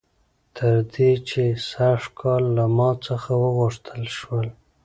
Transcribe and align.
تر 0.55 0.75
دې 0.93 1.11
چې 1.29 1.43
سږ 1.69 2.01
کال 2.19 2.43
له 2.57 2.65
ما 2.77 2.89
څخه 3.07 3.31
وغوښتل 3.43 4.01
شول 4.17 4.47